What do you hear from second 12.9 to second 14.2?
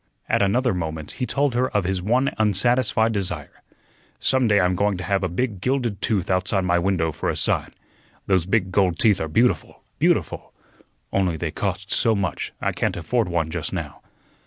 afford one just now."